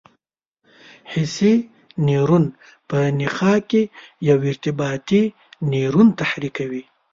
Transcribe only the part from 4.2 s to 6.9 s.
یو ارتباطي نیورون تحریکوي.